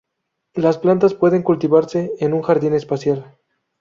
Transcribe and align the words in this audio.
Las 0.55 0.79
plantas 0.79 1.13
pueden 1.13 1.43
cultivarse 1.43 2.11
en 2.17 2.33
un 2.33 2.41
jardín 2.41 2.73
espacial. 2.73 3.37